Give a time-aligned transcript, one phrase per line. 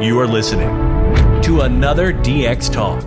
[0.00, 0.68] You are listening
[1.42, 3.02] to another DX Talk,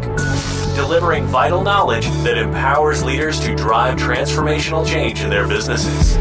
[0.75, 6.17] delivering vital knowledge that empowers leaders to drive transformational change in their businesses.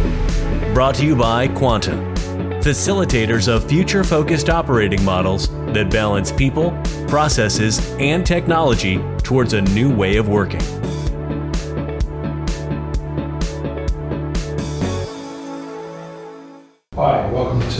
[0.73, 2.15] Brought to you by Quanton,
[2.63, 6.71] facilitators of future focused operating models that balance people,
[7.09, 10.63] processes, and technology towards a new way of working.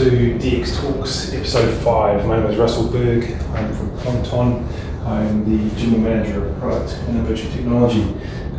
[0.03, 2.25] To DX Talks episode 5.
[2.25, 3.23] My name is Russell Berg.
[3.53, 4.67] I'm from Quanton.
[5.05, 8.11] I'm the General Manager of Product and Emerging Technology.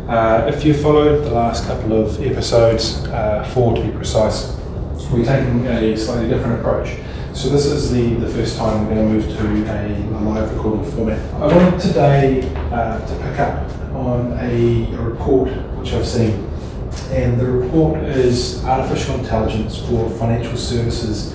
[0.07, 4.55] Uh, if you followed the last couple of episodes, uh, four to be precise,
[5.11, 6.97] we're taking a slightly different approach.
[7.33, 10.49] So this is the, the first time we're going to move to a, a live
[10.55, 11.19] recording format.
[11.33, 16.52] I wanted today uh, to pick up on a, a report which I've seen
[17.11, 21.33] and the report is Artificial Intelligence for Financial Services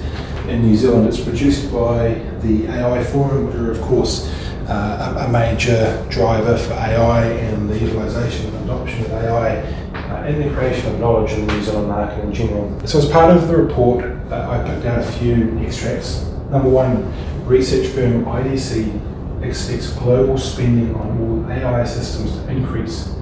[0.49, 1.09] in New Zealand.
[1.09, 4.33] It's produced by the AI Forum, which are, of course,
[4.67, 10.43] uh, a major driver for AI and the utilisation and adoption of AI uh, and
[10.43, 12.87] the creation of knowledge in the New Zealand market in general.
[12.87, 16.25] So, as part of the report, uh, I picked out a few extracts.
[16.51, 17.13] Number one,
[17.47, 23.15] research firm IDC expects global spending on all AI systems to increase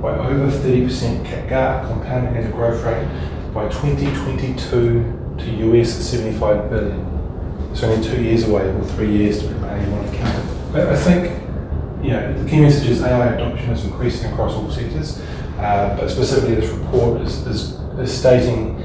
[0.00, 3.08] by over 30% CAGR, compounding annual growth rate,
[3.52, 7.04] by 2022 to US 75 billion.
[7.72, 10.72] It's only two years away, or three years, on how you want to count.
[10.72, 11.42] But I think,
[12.02, 15.20] you know, the key message is AI adoption is increasing across all sectors,
[15.58, 18.76] uh, but specifically this report is, is, is stating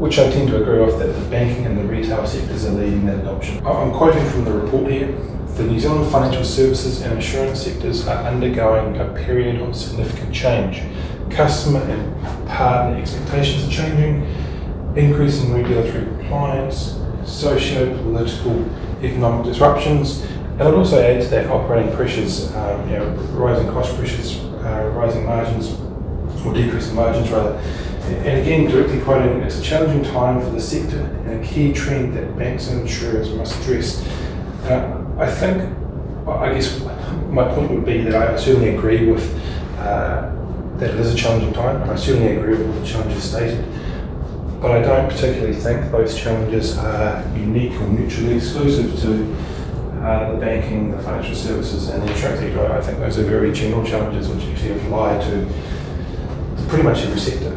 [0.00, 3.04] which I tend to agree with, that the banking and the retail sectors are leading
[3.04, 3.58] that adoption.
[3.66, 5.14] I'm quoting from the report here.
[5.60, 10.82] The New Zealand financial services and insurance sectors are undergoing a period of significant change.
[11.28, 14.24] Customer and partner expectations are changing,
[14.96, 18.70] increasing regulatory compliance, socio-political,
[19.04, 23.94] economic disruptions, and it also adds to that operating pressures, um, you know, rising cost
[23.98, 25.78] pressures, uh, rising margins,
[26.42, 27.52] or decreasing margins rather.
[28.24, 32.14] And again, directly quoting, it's a challenging time for the sector and a key trend
[32.14, 34.02] that banks and insurers must address.
[34.64, 35.76] Uh, I think,
[36.26, 36.80] I guess
[37.28, 39.34] my point would be that I certainly agree with
[39.78, 40.34] uh,
[40.76, 43.64] that it is a challenging time, and I certainly agree with the challenges stated.
[44.60, 49.36] But I don't particularly think those challenges are unique or mutually exclusive to
[50.02, 52.72] uh, the banking, the financial services, and the insurance sector.
[52.72, 55.46] I think those are very general challenges which actually apply to,
[56.68, 57.56] pretty much every sector.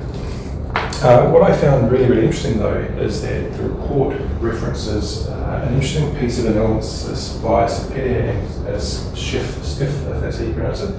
[1.05, 5.73] Uh, what I found really, really interesting though is that the report references uh, an
[5.75, 8.31] interesting piece of analysis by Superior
[8.67, 10.95] as Schiff, Skiff, if that's how you pronounce it.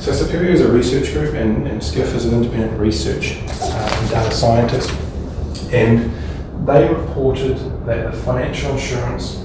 [0.00, 4.90] So Superior is a research group and, and is an independent research uh, data scientist.
[5.72, 6.10] And
[6.66, 9.44] they reported that the financial insurance,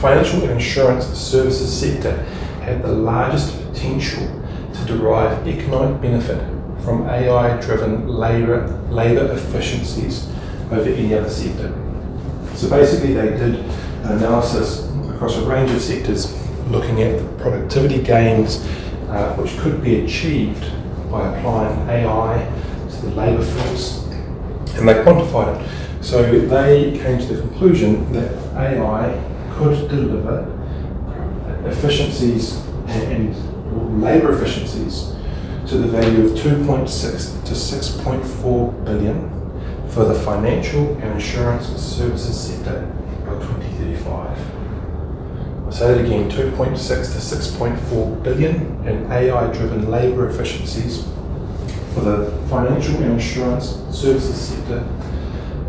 [0.00, 2.22] financial insurance services sector
[2.62, 4.26] had the largest potential
[4.74, 6.38] to derive economic benefit
[6.84, 10.28] from AI-driven labor, labor efficiencies
[10.70, 11.89] over any other sector.
[12.60, 13.64] So basically they did
[14.04, 16.30] analysis across a range of sectors
[16.68, 18.62] looking at the productivity gains
[19.08, 20.70] uh, which could be achieved
[21.10, 22.46] by applying AI
[22.90, 24.04] to the labour force
[24.76, 26.04] and they quantified it.
[26.04, 29.18] So they came to the conclusion that AI
[29.54, 30.44] could deliver
[31.64, 35.14] efficiencies and, and labour efficiencies
[35.66, 39.39] to the value of 2.6 to 6.4 billion
[39.90, 42.86] for the financial and insurance services sector
[43.26, 44.60] by 2035.
[45.64, 51.04] I'll say that again 2.6 to 6.4 billion in AI driven labour efficiencies
[51.94, 54.80] for the financial and insurance services sector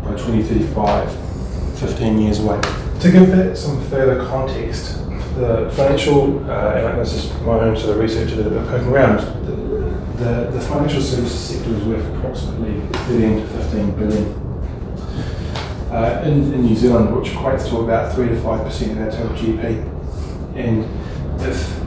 [0.02, 2.60] by 2035, 15 years away.
[3.00, 4.98] To give that some further context,
[5.34, 9.18] the financial, uh, and this is my own sort of research little bit poking around,
[9.46, 9.52] the,
[10.22, 14.42] the, the financial services sector is worth approximately 13 to 15 billion.
[15.90, 19.36] Uh, in, in New Zealand, which equates to about 3 to 5% of our total
[19.36, 20.56] GP.
[20.56, 20.84] And
[21.42, 21.78] if,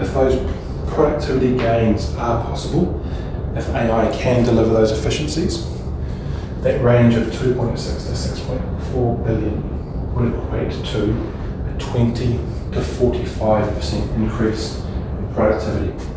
[0.00, 0.52] if those
[0.92, 3.00] productivity gains are possible,
[3.54, 5.70] if AI can deliver those efficiencies,
[6.62, 11.12] that range of 2.6 to 6.4 billion would equate to
[11.72, 12.36] a 20
[12.72, 14.80] to 45% increase
[15.18, 16.13] in productivity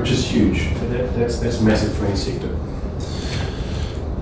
[0.00, 0.72] which is huge.
[0.88, 2.48] That, that's, that's massive for any sector.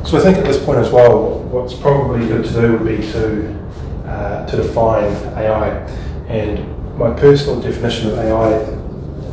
[0.04, 3.06] So I think at this point as well, what's probably good to do would be
[3.12, 3.54] to,
[4.06, 5.68] uh, to define AI.
[6.28, 8.58] And my personal definition of AI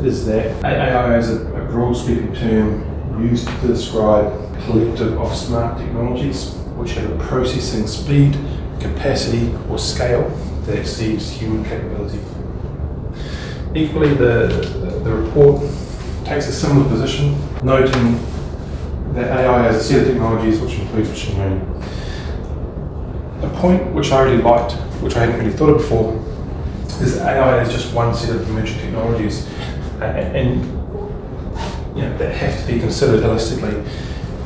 [0.05, 5.35] is that AI is a, a broad sweeping term used to describe a collective of
[5.35, 8.37] smart technologies which have a processing speed,
[8.79, 10.29] capacity, or scale
[10.65, 12.19] that exceeds human capability.
[13.73, 15.61] Equally, the, the, the report
[16.25, 18.19] takes a similar position, noting
[19.13, 21.61] that AI has a set of technologies which includes machine learning.
[23.43, 26.15] A point which I really liked, which I hadn't really thought of before,
[27.01, 29.47] is that AI is just one set of emerging technologies,
[30.01, 30.65] uh, and
[31.95, 33.85] you know, that have to be considered holistically.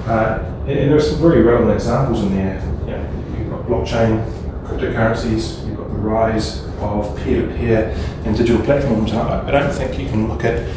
[0.05, 2.61] Uh, and there are some very relevant examples in there.
[2.81, 4.29] You know, you've got blockchain,
[4.63, 7.95] cryptocurrencies, you've got the rise of peer-to-peer
[8.25, 9.13] and digital platforms.
[9.13, 10.67] I, I don't think you can look at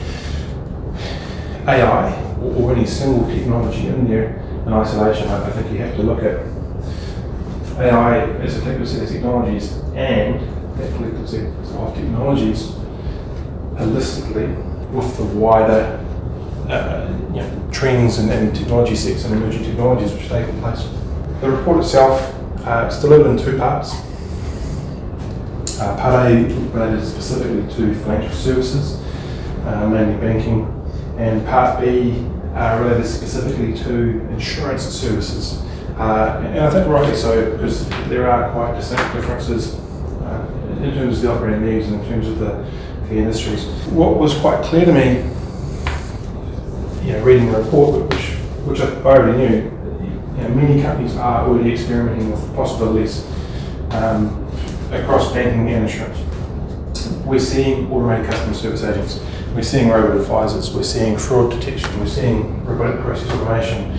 [1.66, 5.28] AI or, any single technology in there in isolation.
[5.28, 6.40] I, I think you have to look at
[7.78, 10.40] AI as a collective set of technologies and
[10.78, 12.72] that collective set of technologies
[13.74, 15.98] holistically with the wider
[16.68, 20.88] uh, you know, trends and, and, technology sets and emerging technologies which taking place.
[21.40, 22.34] The report itself
[22.66, 23.94] uh, is delivered in two parts.
[25.80, 29.02] Uh, part A related specifically to financial services,
[29.64, 30.81] uh, mainly banking,
[31.16, 35.62] and part B uh, related specifically to insurance services.
[35.98, 41.18] Uh, and I think rightly so because there are quite distinct differences uh, in terms
[41.18, 42.70] of the operating needs and in terms of the,
[43.08, 43.64] the industries.
[43.88, 45.16] What was quite clear to me,
[47.06, 48.32] you know, reading the report, which
[48.64, 49.56] which I already knew,
[50.36, 53.26] you know, many companies are already experimenting with possibilities
[53.90, 54.48] um,
[54.92, 56.18] across banking and insurance.
[57.24, 59.20] We're seeing automated customer service agents
[59.54, 63.98] we're seeing robot advisors, we're seeing fraud detection, we're seeing robotic process automation,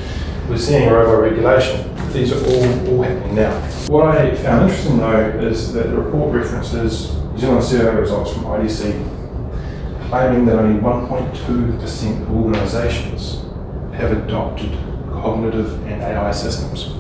[0.50, 1.90] we're seeing robo regulation.
[2.12, 3.60] These are all, all happening now.
[3.88, 8.44] What I found interesting though is that the report references New Zealand survey results from
[8.44, 9.14] IDC
[10.10, 13.42] claiming that only 1.2% of organisations
[13.94, 14.72] have adopted
[15.10, 16.92] cognitive and AI systems.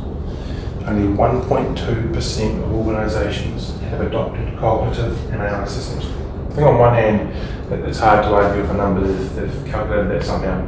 [0.88, 6.05] Only 1.2% of organisations have adopted cognitive and AI systems.
[6.53, 10.11] I think on one hand, it's hard to argue with a number if they've calculated
[10.11, 10.63] that somehow.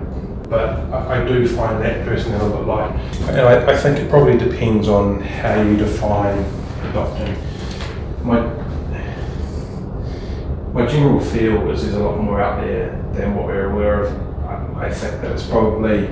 [0.50, 2.92] But I, do find that personally a little bit light.
[3.30, 6.40] And I, I, think it probably depends on how you define
[6.90, 7.36] adopting.
[8.24, 8.42] My,
[10.74, 14.44] my general feel is there's a lot more out there than what we're aware of.
[14.44, 16.08] I, I think that it's probably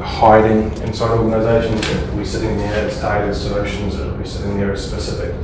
[0.00, 4.82] hiding inside organisations that be sitting there as targeted solutions, that be sitting there as
[4.82, 5.34] specific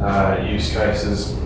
[0.00, 1.39] uh, use cases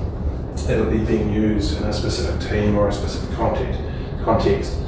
[0.69, 3.81] it'll be being used in a specific team or a specific context.
[4.25, 4.79] context.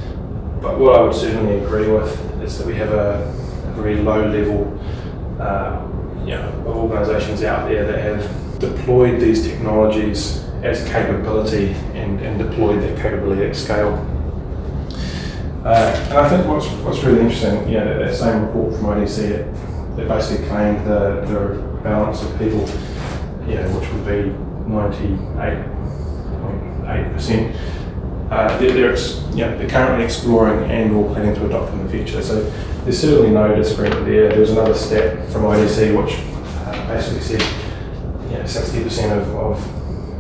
[0.61, 3.23] But what I would certainly agree with is that we have a,
[3.67, 4.81] a very low level
[5.41, 5.87] uh,
[6.25, 12.39] you know, of organisations out there that have deployed these technologies as capability and, and
[12.39, 13.95] deployed that capability at scale.
[15.65, 19.19] Uh, and I think what's, what's really interesting, you know, that, same report from IDC,
[19.19, 22.61] it, it basically claimed the, the balance of people,
[23.49, 27.57] you know, which would be 98.8%.
[28.31, 28.97] Uh, they're, they're,
[29.57, 32.23] they're currently exploring and or planning to adopt in the future.
[32.23, 32.43] So
[32.83, 34.29] there's certainly no disagreement there.
[34.31, 36.19] There was another stat from IDC which
[36.67, 37.43] uh, basically said
[38.31, 39.61] you know, 60% of, of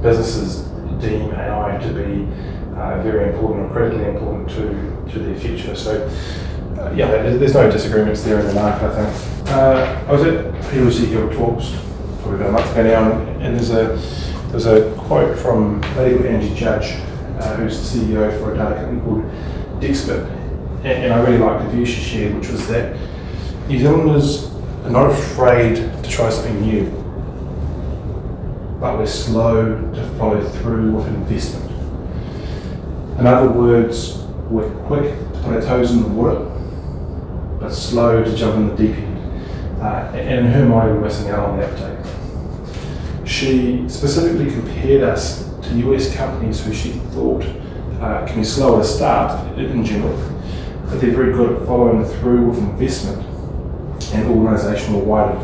[0.02, 0.62] businesses
[1.00, 2.28] deem AI to be
[2.76, 4.68] uh, very important or critically important to,
[5.12, 5.74] to their future.
[5.74, 6.08] So
[6.78, 9.50] uh, yeah, there's, there's, no disagreements there in the market, I think.
[9.50, 11.74] Uh, I was at PwC Hill Talks
[12.20, 13.98] probably about a month ago now, and, and there's a
[14.50, 17.00] there's a quote from a Angie Judge,
[17.40, 19.24] uh, who's the CEO for a data company called
[19.80, 20.24] Dexibit,
[20.78, 22.96] and, and I really liked the view she shared, which was that
[23.68, 26.84] New Zealanders are not afraid to try something new,
[28.80, 31.70] but we're slow to follow through with investment.
[33.18, 36.44] In other words, we're quick to put our toes in the water,
[37.58, 39.82] but slow to jump in the deep end.
[39.82, 41.95] Uh, and in her mind, we're missing out on the uptake
[43.36, 47.44] she specifically compared us to US companies who she thought
[48.00, 50.16] uh, can be slower to start in general,
[50.86, 53.22] but they're very good at following through with investment
[54.14, 55.36] and organisational wide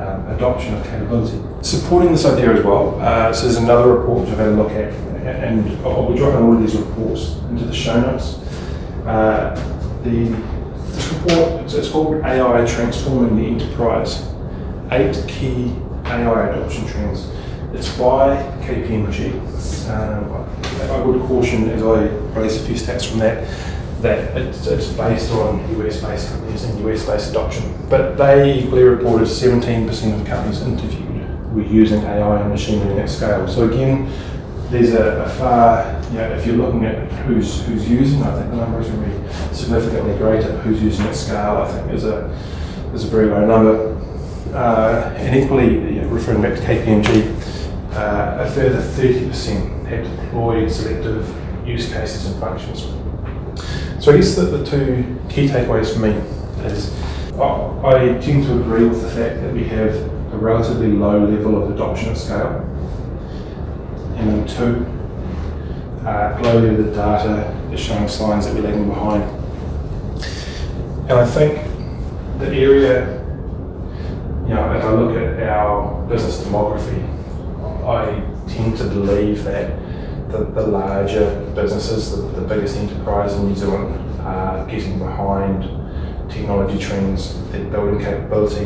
[0.00, 1.40] um, adoption of capability.
[1.62, 4.70] Supporting this idea as well, uh, so there's another report which I've had a look
[4.70, 4.92] at,
[5.24, 8.38] and I'll be dropping all of these reports into the show notes.
[9.04, 9.54] Uh,
[10.04, 10.26] the,
[10.92, 14.28] this report, it's called AI Transforming the Enterprise,
[14.92, 17.30] Eight Key AI adoption trends.
[17.72, 19.40] It's by KPMG.
[19.88, 20.32] Um,
[20.90, 22.06] I would caution, as I
[22.36, 23.48] release a few stats from that,
[24.02, 27.72] that it's, it's based on US-based companies and US-based adoption.
[27.88, 31.12] But they equally reported 17% of companies interviewed
[31.52, 33.46] were using AI and machine learning at scale.
[33.46, 34.10] So again,
[34.70, 38.50] there's a, a, far, you know, if you're looking at who's who's using, I think
[38.50, 40.50] the number is going to be significantly greater.
[40.60, 42.28] Who's using at scale, I think, is a
[42.94, 43.91] is a very low number.
[44.52, 47.52] Uh, and equally, referring back to KPMG,
[47.94, 51.28] uh, a further 30% had deployed selective
[51.66, 52.82] use cases and functions.
[54.02, 56.10] So I guess that the two key takeaways for me
[56.66, 56.92] is
[57.40, 59.94] I tend to agree with the fact that we have
[60.32, 62.68] a relatively low level of adoption at scale.
[64.16, 64.86] And then two,
[66.06, 69.22] uh, globally the data is showing signs that we're lagging behind.
[71.08, 71.58] And I think
[72.38, 73.21] the area,
[74.42, 77.02] you know, if I look at our business demography,
[77.84, 79.78] I tend to believe that
[80.30, 85.62] the, the larger businesses, the, the biggest enterprises in New Zealand, are getting behind
[86.30, 88.64] technology trends, their building capability.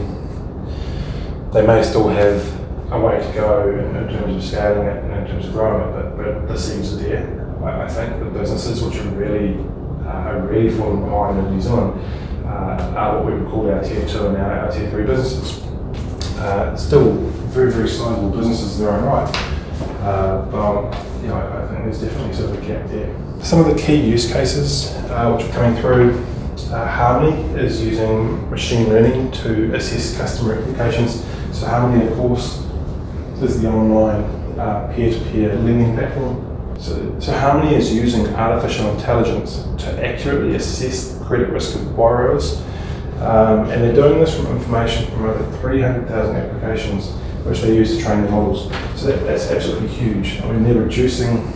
[1.53, 5.13] They may still have a way to go in, in terms of scaling it and
[5.13, 7.59] in terms of growing it, but, but the seeds are there.
[7.65, 9.59] I, I think the businesses which are really
[10.05, 12.01] uh, are really falling behind in New Zealand
[12.57, 15.63] uh, are what we would call our tier two and our, our tier three businesses.
[16.39, 17.13] Uh, still
[17.53, 19.37] very, very sizable businesses in their own right.
[20.03, 23.15] Uh, but you know, I think there's definitely sort of a gap there.
[23.43, 26.25] Some of the key use cases uh, which are coming through
[26.73, 31.25] uh, Harmoney is using machine learning to assess customer applications.
[31.53, 32.65] So Harmoney, of course,
[33.43, 34.25] is the online
[34.59, 36.43] uh, peer-to-peer lending platform.
[36.79, 42.61] So, so Harmoney is using artificial intelligence to accurately assess credit risk of borrowers,
[43.21, 47.11] um, and they're doing this from information from over 300,000 applications
[47.45, 48.65] which they use to train the models.
[48.97, 50.41] So that, that's absolutely huge.
[50.43, 51.53] I mean, they're reducing,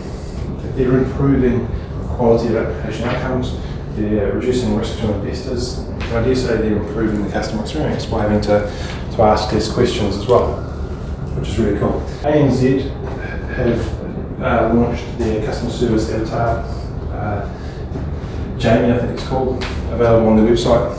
[0.75, 3.57] they're improving the quality of application outcomes
[3.95, 5.79] they're reducing risk to investors.
[5.79, 8.71] And I dare say they're improving the customer experience by having to,
[9.15, 10.61] to ask less questions as well,
[11.35, 12.01] which is really cool.
[12.21, 12.89] ANZ
[13.55, 16.59] have uh, launched their customer service avatar,
[17.11, 17.60] uh,
[18.61, 20.95] Jamie I think it's called, available on the website.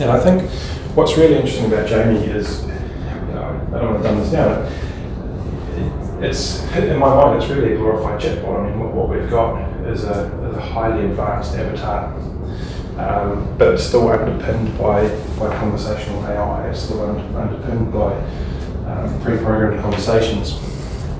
[0.00, 0.50] And I think
[0.96, 4.66] what's really interesting about Jamie is, you know, I don't want to dumb this down,
[6.20, 8.58] it's in my mind it's really a glorified chatbot.
[8.58, 12.12] I mean, what, what we've got is a, is a highly advanced avatar,
[12.98, 15.06] um, but it's still underpinned by,
[15.38, 16.70] by conversational AI.
[16.70, 18.16] It's still under, underpinned by
[18.90, 20.58] um, pre-programmed conversations.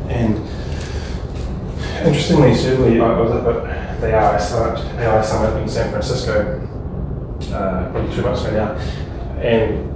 [0.09, 0.37] And
[2.07, 6.61] interestingly, certainly I was at the AI Summit, AI Summit in San Francisco
[7.53, 9.89] uh, probably two months ago now, and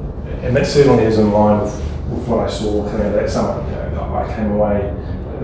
[0.45, 1.75] and that certainly is in line with,
[2.11, 3.65] with what I saw coming out of that summit.
[3.91, 4.93] You know, I came away,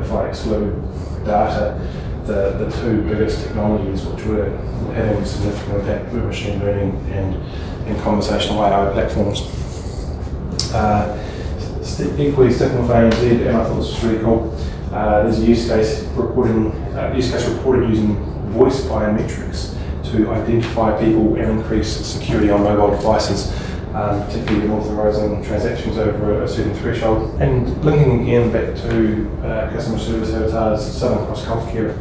[0.00, 0.82] if I exclude
[1.24, 1.78] data,
[2.24, 4.50] the, the two biggest technologies which were
[4.94, 7.34] having a significant impact were machine learning and,
[7.86, 9.42] and conversational AI platforms.
[10.74, 11.24] Uh,
[12.18, 14.57] equally sticking with ANZ, and I thought this was really cool.
[14.92, 18.16] Uh, there's a use case reporting, uh, use case reported using
[18.52, 19.74] voice biometrics
[20.10, 23.52] to identify people and increase security on mobile devices
[23.94, 27.40] um, particularly authorising transactions over a certain threshold.
[27.40, 31.96] And linking again back to uh, customer service avatars, Southern Cross Healthcare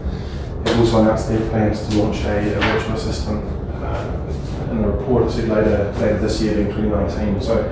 [0.67, 3.44] have also announced their plans to launch a, a virtual assistant.
[3.82, 4.13] Uh,
[4.72, 7.41] in the report, it said later, later this year, in 2019.
[7.41, 7.63] So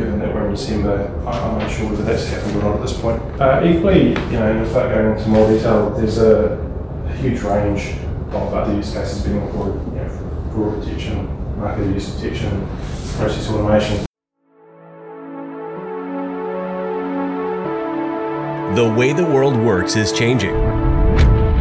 [0.00, 2.98] given that we're in December, I'm not sure whether that's happened or not at this
[2.98, 3.20] point.
[3.38, 6.56] Uh, equally, you know, without going into more detail, there's a,
[7.04, 7.96] a huge range
[8.32, 12.66] of other use cases being reported, you know, fraud detection, market abuse detection,
[13.16, 14.06] process automation.
[18.74, 20.54] The way the world works is changing,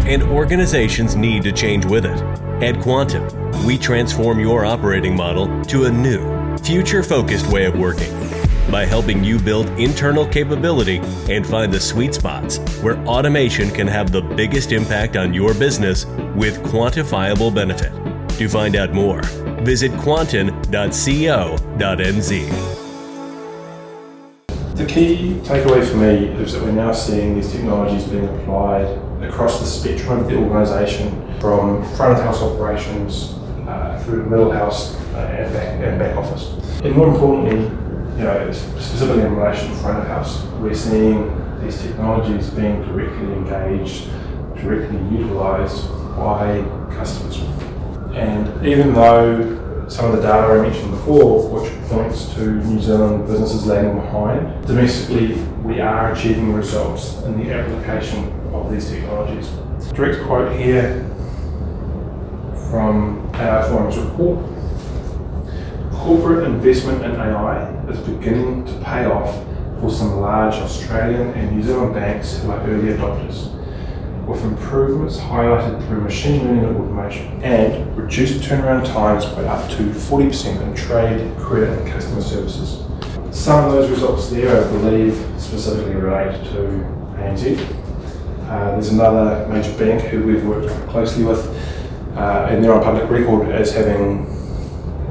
[0.08, 2.22] and organizations need to change with it.
[2.64, 8.29] At Quanton, we transform your operating model to a new, future focused way of working
[8.72, 10.98] by helping you build internal capability
[11.30, 16.06] and find the sweet spots where automation can have the biggest impact on your business
[16.36, 17.92] with quantifiable benefit.
[18.38, 19.22] To find out more,
[19.64, 20.60] visit quanton.co.nz.
[24.76, 28.86] The key takeaway for me is that we're now seeing these technologies being applied
[29.22, 31.12] across the spectrum of the organisation,
[31.42, 33.34] from front of house operations
[33.68, 36.54] uh, through middle house uh, and, back, and back office.
[36.82, 37.70] And more importantly,
[38.20, 43.32] you know, specifically in relation to front of house, we're seeing these technologies being directly
[43.32, 44.10] engaged,
[44.56, 46.62] directly utilised by
[46.92, 47.38] customers.
[48.14, 53.26] And even though some of the data I mentioned before, which points to New Zealand
[53.26, 59.50] businesses lagging behind, domestically we are achieving results in the application of these technologies.
[59.94, 61.06] Direct quote here
[62.70, 64.59] from AI Forum's report.
[66.00, 69.36] Corporate investment in AI is beginning to pay off
[69.82, 73.54] for some large Australian and New Zealand banks who are early adopters
[74.26, 79.84] with improvements highlighted through machine learning and automation, and reduced turnaround times by up to
[79.90, 82.86] 40% in trade, credit, and customer services.
[83.32, 86.60] Some of those results there, I believe, specifically relate to
[87.20, 87.60] ANZ.
[88.48, 91.46] Uh, there's another major bank who we've worked closely with,
[92.16, 94.28] uh, and they're on public record as having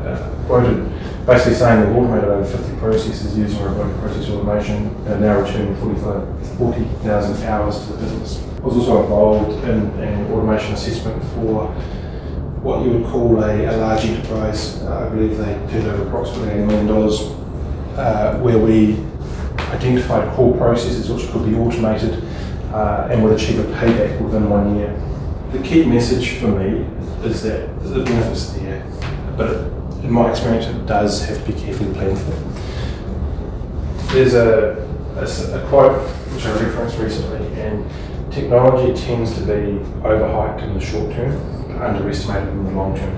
[0.01, 0.89] uh, quoted
[1.27, 7.47] basically saying they've automated over 50 processes using robotic process automation and now returning 40,000
[7.47, 8.43] hours to the business.
[8.57, 11.67] I was also involved in an automation assessment for
[12.63, 14.83] what you would call a, a large enterprise.
[14.83, 18.95] Uh, I believe they turned over approximately $80 million, uh, where we
[19.71, 22.25] identified core processes which could be automated
[22.73, 24.99] uh, and would achieve a payback within one year.
[25.53, 26.87] The key message for me
[27.23, 28.83] is that the benefits there,
[29.37, 32.35] but in my experience, it does have to be carefully planned for.
[34.13, 34.77] There's a,
[35.17, 36.01] a, a quote
[36.33, 37.85] which I referenced recently, and
[38.33, 41.37] technology tends to be overhyped in the short term,
[41.81, 43.15] underestimated in the long term.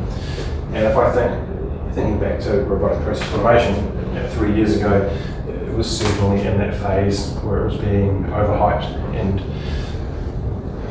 [0.73, 3.99] And if I think, thinking back to robotic process automation,
[4.31, 5.09] three years ago,
[5.49, 8.85] it was certainly in that phase where it was being overhyped,
[9.15, 9.41] and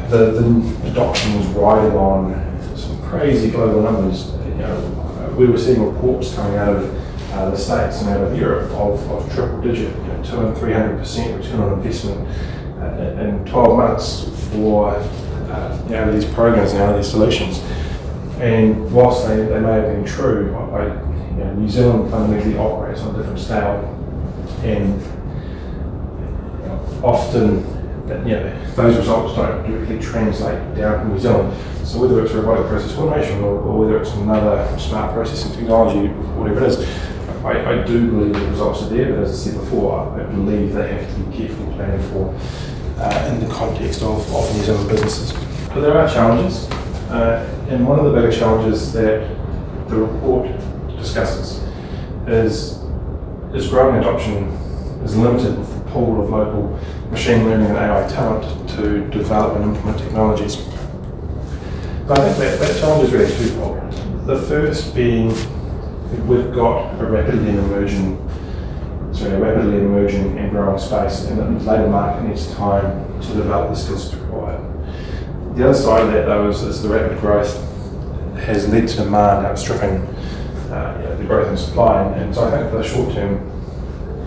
[0.10, 4.32] the, the adoption was riding on some crazy global numbers.
[4.46, 5.09] You know,
[5.40, 9.10] we were seeing reports coming out of uh, the States and out of Europe of,
[9.10, 12.28] of triple digit, you know, two and three hundred percent return on investment
[12.80, 17.60] uh, in 12 months for uh, you know, these programs and out of these solutions.
[18.40, 23.02] And whilst they, they may have been true, I, you know, New Zealand fundamentally operates
[23.02, 23.96] on a different scale,
[24.64, 25.02] and
[27.42, 27.79] you
[28.10, 31.58] often you know, those results don't directly translate down to New Zealand.
[31.86, 36.64] So whether it's robotic process automation or, or whether it's another smart processing technology, whatever
[36.64, 36.90] it is,
[37.44, 40.74] I, I, do believe the results are there, but as I said before, I believe
[40.74, 42.36] they have to be carefully planned for
[42.98, 45.32] uh, in the context of, of New Zealand businesses.
[45.70, 46.70] But there are challenges,
[47.10, 49.36] uh, and one of the bigger challenges that
[49.88, 50.52] the report
[50.98, 51.64] discusses
[52.28, 52.84] is,
[53.54, 54.50] is growing adoption
[55.06, 55.56] is limited
[55.92, 56.80] pool of local
[57.12, 60.58] machine learning and AI talent to develop and implement technologies.
[62.08, 64.26] But I think that, that challenge is really twofold.
[64.26, 65.30] The first being
[66.28, 68.18] we've got a rapidly emerging,
[69.14, 73.70] sorry, a rapidly emerging and growing space, and the labour market needs time to develop
[73.70, 74.62] the skills required.
[75.56, 77.66] The other side of that, though, is, is the rapid growth
[78.38, 79.98] has led to demand outstripping
[80.72, 83.14] uh, you know, the growth in supply, and, and, so I think for the short
[83.14, 83.38] term,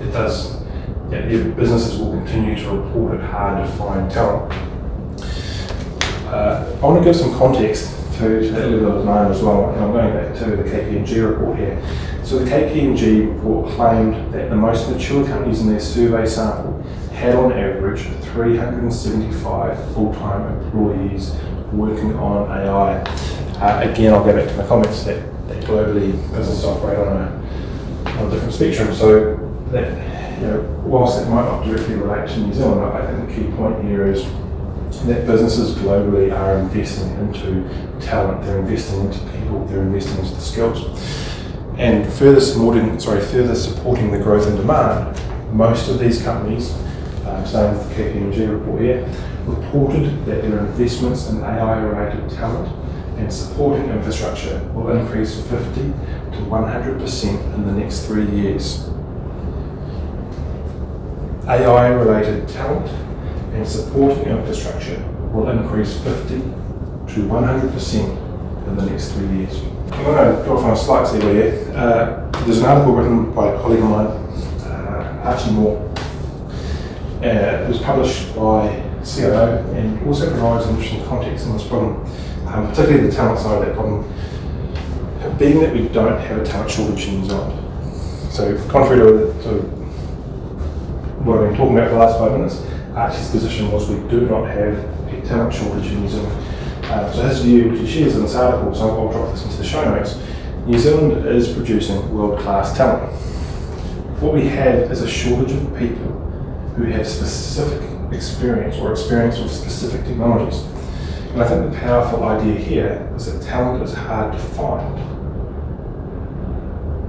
[0.02, 0.61] it does.
[1.12, 4.50] Yeah, businesses will continue to report it hard to find talent.
[6.24, 9.68] Uh, I want to give some context to, to that level of demand as well.
[9.74, 11.82] And I'm going back to the KPMG report here.
[12.24, 16.80] So the KPMG report claimed that the most mature companies in their survey sample
[17.12, 21.36] had on average 375 full-time employees
[21.72, 23.02] working on AI.
[23.60, 28.10] Uh, again, I'll go back to my comments that, that globally businesses operate on a,
[28.18, 28.94] on a different spectrum.
[28.94, 29.36] So
[29.72, 33.34] that, you know, whilst it might not directly relate to New Zealand, I think the
[33.34, 34.24] key point here is
[35.06, 37.68] that businesses globally are investing into
[38.00, 40.80] talent, they're investing into people, they're investing into the skills.
[41.78, 45.16] And further supporting, sorry, further supporting the growth in demand,
[45.54, 46.72] most of these companies,
[47.24, 49.08] um, starting with the KPMG report here,
[49.46, 52.68] reported that their investments in AI-related talent
[53.16, 58.88] and supporting infrastructure will increase 50 to 100% in the next three years.
[61.48, 62.88] AI-related talent
[63.54, 65.02] and supporting infrastructure
[65.32, 69.60] will increase 50 to 100% in the next three years.
[69.90, 71.72] I'm going to go off on a slight segue here.
[71.76, 75.78] Uh, there's an article written by a colleague of mine, uh, Archie Moore.
[77.22, 81.96] Uh, it was published by CIO and also provides interesting context on this problem,
[82.46, 84.02] um, particularly the talent side of that problem,
[85.38, 87.58] being that we don't have a talent shortage in New Zealand.
[88.32, 89.81] So, contrary to, to
[91.24, 92.62] what I've been talking about for the last five minutes,
[92.96, 94.74] Archie's position was we do not have
[95.08, 96.48] a talent shortage in New Zealand.
[96.86, 99.56] Uh, so his view, which he shares in this article, so I'll drop this into
[99.56, 100.18] the show notes,
[100.66, 103.12] New Zealand is producing world-class talent.
[104.20, 106.10] What we have is a shortage of people
[106.76, 107.80] who have specific
[108.12, 110.62] experience or experience with specific technologies.
[111.32, 114.98] And I think the powerful idea here is that talent is hard to find.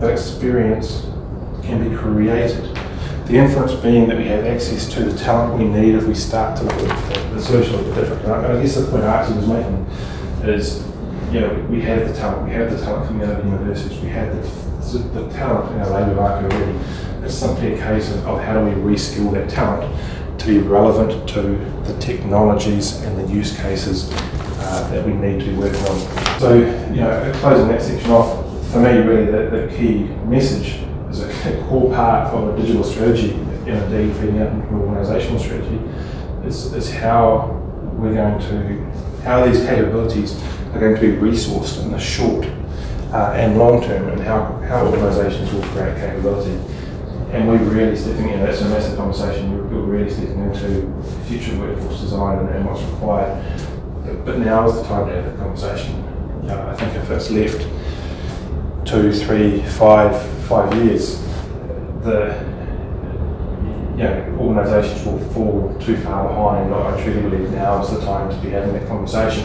[0.02, 1.08] That experience
[1.64, 2.78] can be created
[3.26, 6.58] the inference being that we have access to the talent we need if we start
[6.58, 8.22] to look at the little bit different.
[8.26, 9.86] And I guess the point Archie was making
[10.44, 10.86] is,
[11.32, 14.10] you know, we have the talent, we have the talent coming out of universities, we
[14.10, 16.80] have the, the talent in our labour market already.
[17.24, 19.90] It's simply a case of, of how do we reskill that talent
[20.40, 21.42] to be relevant to
[21.86, 26.40] the technologies and the use cases uh, that we need to be working on.
[26.40, 31.46] So, you know, closing that section off, for me, really, the, the key message is
[31.46, 35.80] a core part of a digital strategy, and indeed feeding out into an organisational strategy,
[36.46, 37.60] is, is how
[37.94, 40.42] we're going to, how these capabilities
[40.74, 42.46] are going to be resourced in the short
[43.14, 46.60] uh, and long term, and how, how organisations will create capability.
[47.32, 52.02] And we're really stepping in, that's a massive conversation, we're, really stepping into future workforce
[52.02, 53.44] design and, and what's required.
[54.04, 56.02] But, but now is the time to have that conversation.
[56.48, 57.66] Know, I think if it's left
[58.94, 61.20] two, three, five, five years,
[62.04, 62.40] the
[63.98, 66.72] know, organisations will fall too far behind.
[66.72, 69.44] I truly believe now is the time to be having that conversation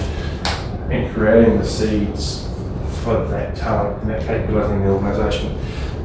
[0.90, 2.46] and creating the seeds
[3.02, 5.58] for that talent and that capability in the organisation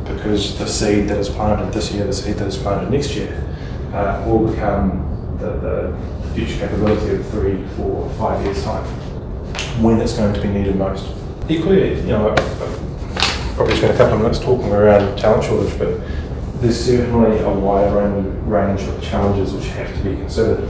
[0.05, 3.45] because the seed that is planted this year, the seed that is planted next year,
[3.93, 8.85] uh, will become the, the future capability of three, four, five years' time
[9.83, 11.13] when it's going to be needed most.
[11.49, 12.33] Equally, you know,
[13.55, 15.99] probably spent a couple of minutes talking around talent shortage, but
[16.61, 17.93] there's certainly a wide
[18.45, 20.67] range of challenges which have to be considered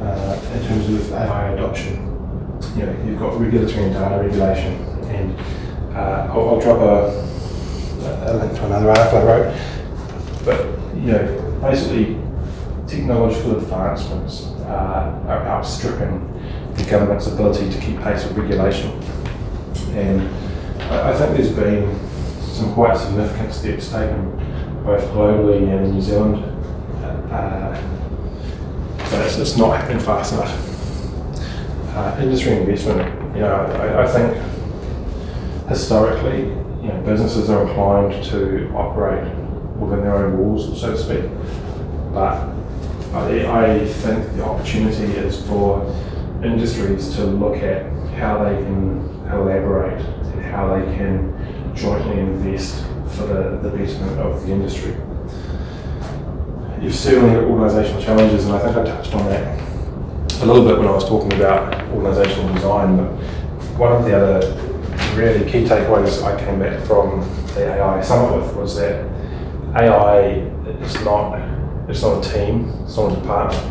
[0.00, 1.96] uh, in terms of AI adoption.
[2.76, 4.74] You know, you've got regulatory and data regulation,
[5.08, 5.38] and
[5.96, 9.60] uh, I'll, I'll, drop a, a, link to another article I wrote.
[10.44, 12.18] But you know, basically,
[12.86, 16.28] technological advancements uh, are outstripping
[16.74, 18.90] the government's ability to keep pace with regulation,
[19.96, 20.22] and
[20.84, 22.01] I, I think there's been
[22.52, 24.30] some quite significant steps taken
[24.84, 26.44] both globally and in New Zealand.
[27.32, 27.80] Uh,
[29.10, 30.52] but it's, it's, not happening fast enough.
[31.96, 36.40] Uh, industry investment, you know, I, I, think historically,
[36.82, 39.24] you know, businesses are inclined to operate
[39.78, 41.24] within their own walls, so to speak.
[42.12, 42.48] But
[43.14, 45.84] I, I think the opportunity is for
[46.42, 51.32] industries to look at how they can collaborate and how they can
[51.74, 52.84] jointly invest
[53.16, 54.96] for the, the betterment of the industry.
[56.80, 59.60] You've certainly got organisational challenges, and I think I touched on that
[60.42, 62.96] a little bit when I was talking about organisational design.
[62.96, 63.10] But
[63.78, 64.62] one of the other
[65.14, 67.20] really key takeaways I came back from
[67.54, 69.06] the AI summit with was that
[69.76, 70.48] AI
[70.82, 71.40] is not
[71.88, 73.62] it's not a team, it's not a department.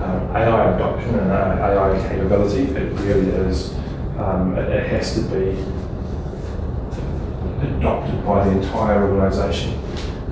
[0.00, 3.74] Um, AI adoption and AI capability, it really is.
[4.18, 5.52] Um, it, it has to be
[7.62, 9.80] adopted by the entire organisation,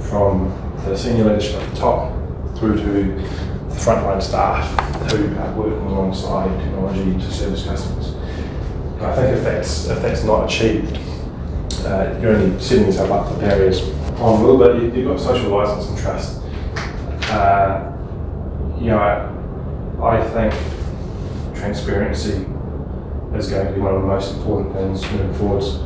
[0.01, 0.51] from
[0.85, 2.13] the senior leadership at the top
[2.57, 4.67] through to the frontline staff
[5.11, 8.15] who are working alongside technology to service customers.
[9.01, 10.99] I think if that's if that's not achieved,
[11.85, 13.83] uh, you're only setting yourself up for barriers
[14.19, 14.97] on a little bit.
[14.97, 16.43] You, have got social license and trust.
[17.31, 17.93] Uh,
[18.81, 22.47] you know, I, I think transparency
[23.37, 25.77] is going to be one of the most important things moving forwards.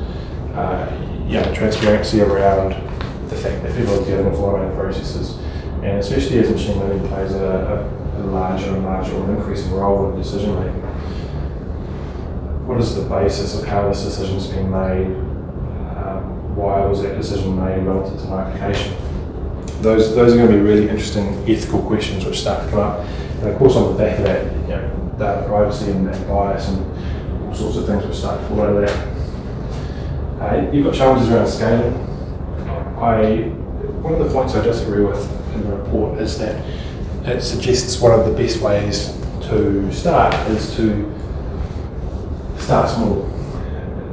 [0.54, 2.72] Uh, yeah, transparency around
[3.30, 5.38] the fact that people are dealing with automated processes,
[5.82, 10.12] and especially as machine learning plays a, a, a larger and larger and increasing role
[10.12, 10.82] in decision making.
[12.66, 15.06] What is the basis of how this decision is being made?
[15.96, 18.94] Um, why was that decision made relative to my application?
[19.80, 23.00] Those, those are going to be really interesting ethical questions which start to come up.
[23.40, 26.68] And of course, on the back of that, you know, data privacy and, and bias
[26.68, 29.11] and all sorts of things which start to follow that.
[30.42, 31.94] Uh, you've got challenges around scaling.
[32.98, 33.42] I,
[34.02, 36.64] one of the points I disagree with in the report is that
[37.24, 41.08] it suggests one of the best ways to start is to
[42.58, 43.24] start small.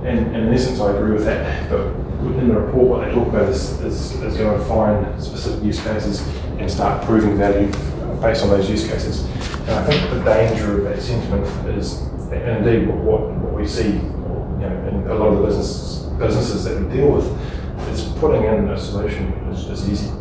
[0.05, 1.67] And, and in essence, I agree with that.
[1.67, 5.63] But in the report, what they talk about is, is, is going to find specific
[5.63, 6.21] use cases
[6.59, 7.71] and start proving value
[8.21, 9.25] based on those use cases.
[9.61, 13.93] And I think the danger of that sentiment is, and indeed what, what we see
[13.93, 13.99] you
[14.59, 17.25] know, in a lot of the businesses businesses that we deal with,
[17.89, 20.11] is putting in a solution is, is easy.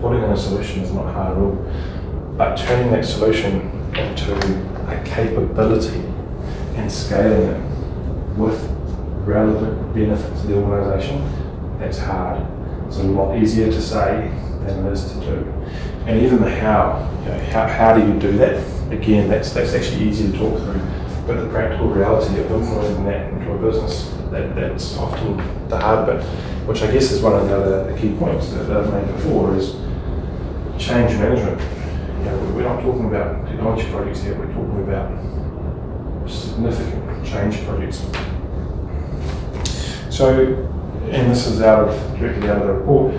[0.00, 1.56] Putting in a solution is not hard at all.
[2.36, 3.62] But turning that solution
[3.94, 4.34] into
[4.88, 6.04] a capability
[6.76, 8.64] and scaling it with
[9.26, 12.46] relevant benefit to the organisation, that's hard.
[12.86, 14.30] It's a lot easier to say
[14.64, 15.52] than it is to do.
[16.06, 18.64] And even the how, you know, how, how do you do that?
[18.92, 20.80] Again, that's that's actually easy to talk through.
[21.26, 25.36] But the practical reality of implementing that into a business that, that's often
[25.68, 26.22] the hard bit,
[26.66, 29.72] which I guess is one of the other key points that, I've made before is
[30.78, 31.60] change management.
[32.18, 38.04] You know, we're not talking about technology projects here, we're talking about significant change projects.
[40.14, 40.68] So,
[41.10, 43.14] and this is out of directly out of the report,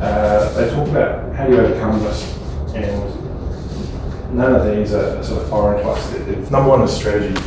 [0.00, 2.36] uh, they talk about how do you overcome this,
[2.74, 6.50] and none of these are sort of foreign to us.
[6.50, 7.40] Number one is strategy,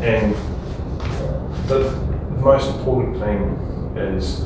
[0.00, 0.34] and
[1.66, 2.07] the
[2.38, 4.42] the most important thing is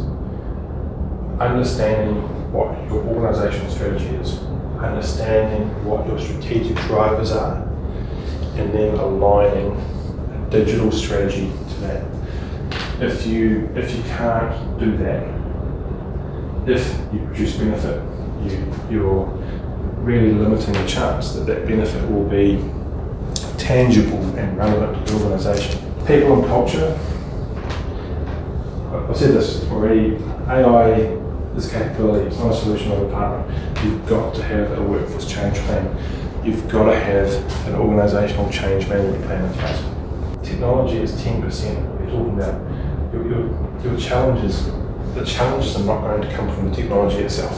[1.41, 2.17] understanding
[2.53, 4.39] what your organizational strategy is,
[4.79, 7.63] understanding what your strategic drivers are,
[8.57, 12.05] and then aligning a digital strategy to that.
[13.01, 15.27] If you if you can't do that,
[16.69, 18.03] if you produce benefit,
[18.43, 19.27] you you're
[20.03, 22.59] really limiting the chance that that benefit will be
[23.59, 25.81] tangible and relevant to the organisation.
[26.07, 26.99] People and culture.
[29.13, 30.17] I've said this already.
[30.49, 30.93] AI
[31.55, 32.29] is capability.
[32.29, 33.45] It's not a solution of a partner.
[33.85, 36.43] You've got to have a workforce change plan.
[36.43, 37.29] You've got to have
[37.67, 40.49] an organisational change management plan in place.
[40.49, 42.01] Technology is 10%.
[42.01, 44.65] We're talking about your, your, your challenges.
[45.15, 47.55] The challenges are not going to come from the technology itself.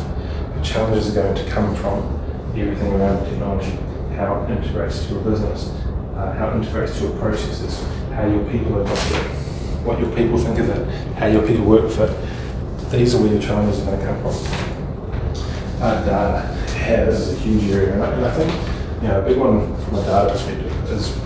[0.56, 2.20] The challenges are going to come from
[2.56, 3.78] everything around the technology,
[4.16, 5.68] how it integrates to your business,
[6.16, 9.43] uh, how it integrates to your processes, how your people adopt it,
[9.84, 12.90] what your people think of it, how your people work with it.
[12.90, 15.82] These are where your challenges are going to come from.
[15.82, 16.40] Uh, data
[16.78, 19.96] has a huge area, and I, and I think you know a big one from
[19.96, 21.16] a data perspective is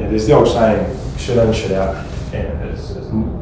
[0.00, 1.94] yeah, there's the old saying, shit in, shit out,
[2.32, 2.90] and it's,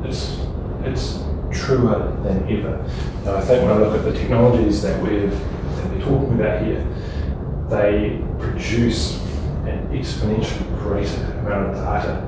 [0.05, 0.39] it's,
[0.85, 2.77] it's, truer than ever.
[3.21, 6.63] And I think when I look at the technologies that we're, that we're talking about
[6.63, 6.85] here,
[7.71, 9.19] they produce
[9.65, 12.28] an exponentially greater amount of data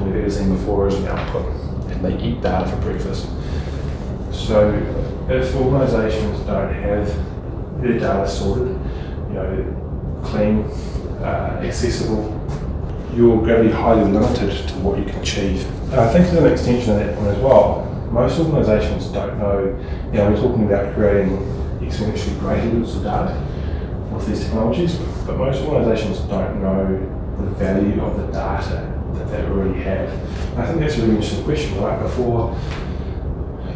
[0.00, 1.46] than we've ever seen before as an output,
[1.90, 3.28] and they eat data for breakfast.
[4.32, 4.70] So
[5.28, 8.68] if organisations don't have their data sorted,
[9.28, 10.64] you know, clean,
[11.22, 12.36] uh, accessible,
[13.14, 15.66] you're going to be highly limited to what you can achieve.
[15.90, 19.66] And I think as an extension of that point as well, most organisations don't know,
[20.12, 21.36] you know, we're talking about creating
[21.80, 26.98] exponentially greater levels of data with these technologies, but most organisations don't know
[27.38, 30.08] the value of the data that they already have.
[30.52, 32.00] And I think that's a really interesting question, right?
[32.02, 32.56] Before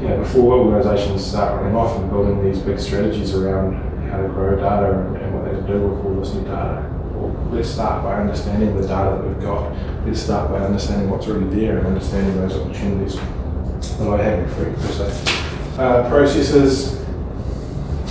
[0.01, 3.75] you know, before organisations start running off and building these big strategies around
[4.11, 7.33] how to grow data and, what they can do with all this new data, well,
[7.51, 9.73] let's start by understanding the data that we've got.
[10.07, 14.77] Let's start by understanding what's already there and understanding those opportunities that I have fruit
[14.77, 15.43] per se.
[15.79, 17.03] Uh, processes,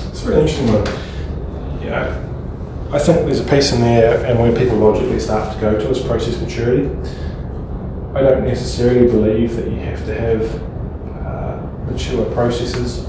[0.09, 1.81] it's a really interesting one.
[1.83, 2.22] You know,
[2.93, 5.89] I think there's a piece in there and where people logically start to go to
[5.89, 6.85] is process maturity.
[8.13, 10.63] I don't necessarily believe that you have to have
[11.91, 13.07] mature processes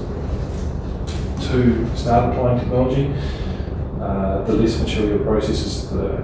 [1.49, 3.13] to start applying technology.
[4.01, 6.17] Uh, the less mature your processes, the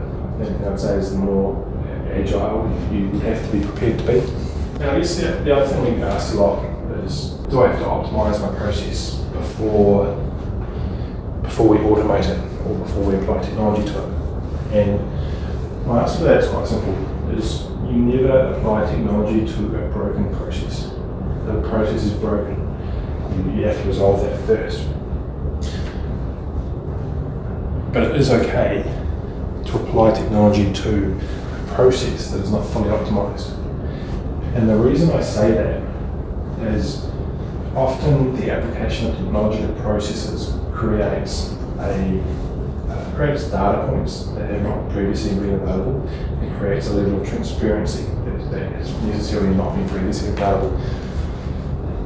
[0.66, 1.64] I'd say is the more
[2.12, 4.80] agile you have to be prepared to be.
[4.80, 6.66] Now, I guess the, the other thing we get asked a lot
[7.06, 10.18] is, do I have to optimise my process before
[11.44, 14.10] before we automate it or before we apply technology to it?
[14.74, 16.94] And my answer to that is quite simple:
[17.36, 20.92] is you never apply technology to a broken process
[21.46, 22.58] the process is broken.
[23.56, 24.88] You have to resolve that first.
[27.94, 28.84] But it is okay
[29.66, 33.58] to apply technology to a process that is not fully optimized.
[34.56, 35.82] And the reason I say that
[36.74, 37.10] is
[37.76, 42.22] often the application of technology to processes creates a
[43.16, 46.08] creates data points that have not previously been available.
[46.44, 50.80] It creates a level of transparency that, that has necessarily not been previously available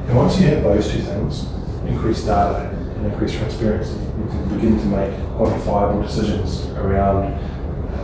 [0.08, 1.48] and once you have those two things,
[1.88, 7.34] increased data and increased transparency, you can begin to make quantifiable decisions around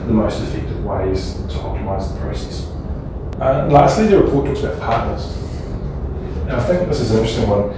[0.08, 2.68] the most effective ways to optimize the process.
[3.40, 5.38] Uh, lastly, the report talks about partners.
[6.48, 7.70] Now, I think this is an interesting one.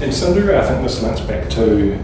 [0.00, 2.00] In some degree, I think this links back to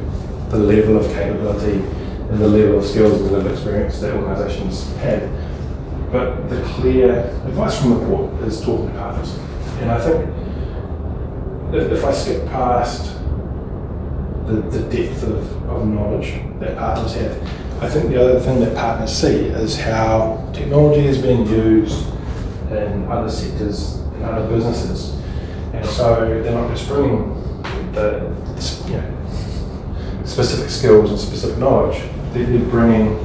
[0.50, 1.84] the level of capability
[2.32, 5.30] and the level of skills and level of experience that organisations have.
[6.10, 9.36] But the clear advice from the report is talking to partners.
[9.80, 10.30] And I think
[11.74, 13.14] if I skip past
[14.46, 17.36] the, the depth of, of knowledge that partners have,
[17.82, 22.06] I think the other thing that partners see is how technology is being used
[22.70, 25.20] in other sectors, and other businesses.
[25.74, 27.28] And so they're not just bringing
[27.92, 28.34] the
[28.86, 33.18] you know, specific skills and specific knowledge, they're, bringing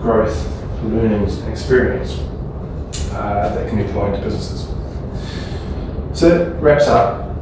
[0.00, 0.46] growth,
[0.82, 2.18] learnings, and experience
[3.12, 4.66] uh, that can be applied to businesses.
[6.18, 7.36] So that wraps up.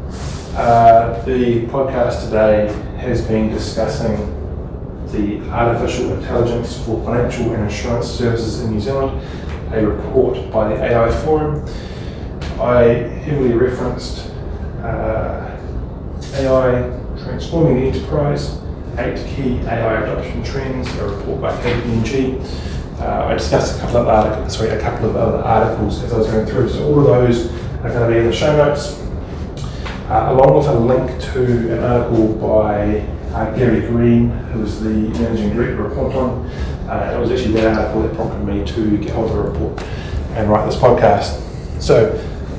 [0.55, 2.67] Uh, the podcast today
[2.99, 4.17] has been discussing
[5.13, 9.23] the artificial intelligence for financial and insurance services in New Zealand,
[9.73, 11.65] a report by the AI Forum.
[12.61, 12.83] I
[13.25, 14.31] heavily referenced
[14.83, 15.59] uh,
[16.35, 18.59] AI transforming the enterprise,
[18.99, 22.41] eight key AI adoption trends, a report by KPMG.
[23.01, 26.19] Uh, I discussed a couple of articles, sorry, a couple of other articles as I
[26.19, 26.69] was going through.
[26.71, 27.47] So all of those
[27.85, 28.99] are going to be in the show notes.
[30.09, 33.01] uh, along with a link to an article by
[33.35, 36.49] uh, Garry Green, who is the managing director of Quanton.
[36.89, 39.83] Uh, it was actually that article that prompted me to get hold of a report
[40.33, 41.41] and write this podcast.
[41.81, 42.19] So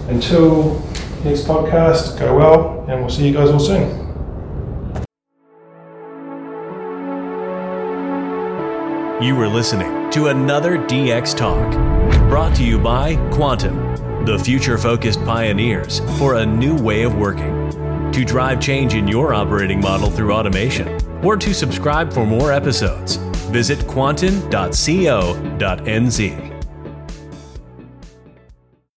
[0.09, 0.75] until
[1.23, 4.08] next podcast, go well, and we'll see you guys all soon.
[9.21, 11.73] You were listening to another DX Talk,
[12.29, 17.69] brought to you by Quanton, the future focused pioneers for a new way of working.
[18.13, 23.17] To drive change in your operating model through automation, or to subscribe for more episodes,
[23.51, 24.49] visit quanton.co.nz.